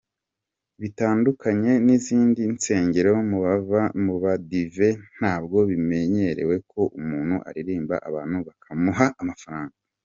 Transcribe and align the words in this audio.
Bitandukanye 0.81 1.71
n’izindi 1.85 2.41
nsengero, 2.53 3.11
mu 4.07 4.15
badive 4.23 4.87
ntabwo 5.17 5.57
bimenyerewe 5.69 6.55
ko 6.71 6.81
umuntu 6.99 7.35
aririmba 7.47 7.95
abantu 8.09 8.37
bakamuha 8.47 9.05
amafaranga. 9.23 9.75